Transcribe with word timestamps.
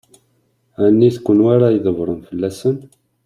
Ɛni 0.83 1.09
d 1.15 1.17
kenwi 1.25 1.47
ara 1.53 1.67
ydebbṛen 1.75 2.19
fell-asen? 2.27 2.77